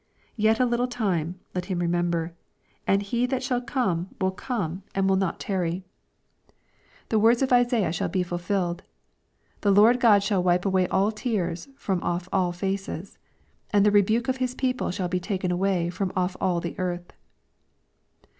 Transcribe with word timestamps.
"Yet 0.45 0.59
a 0.59 0.65
little 0.65 0.87
time," 0.87 1.39
let 1.53 1.65
him 1.65 1.77
remember," 1.77 2.33
and 2.87 3.03
he 3.03 3.27
that 3.27 3.43
shall 3.43 3.61
come 3.61 4.09
will 4.19 4.31
come 4.31 4.81
and 4.95 5.07
will 5.07 5.15
not 5.15 5.35
LUKE, 5.35 5.39
CHAP. 5.41 5.43
XXI. 5.49 5.83
377 6.49 6.57
tirry." 6.57 7.07
The 7.09 7.19
words 7.19 7.41
of 7.43 7.53
Isaiah 7.53 7.91
shall 7.91 8.09
be 8.09 8.23
lulfilled," 8.23 8.79
The 9.61 9.69
Lord 9.71 9.99
God 9.99 10.23
shall 10.23 10.41
wipe 10.41 10.65
away 10.65 10.87
tears 11.13 11.67
from 11.75 12.01
off 12.01 12.27
all 12.33 12.51
faces; 12.51 13.19
and 13.69 13.85
the 13.85 13.91
rebuke 13.91 14.27
of 14.27 14.37
his 14.37 14.55
people 14.55 14.89
shall 14.89 15.07
be 15.07 15.19
taken 15.19 15.51
away 15.51 15.91
from 15.91 16.11
off 16.15 16.35
all 16.41 16.59
the 16.59 16.73
earth.'' 16.79 17.13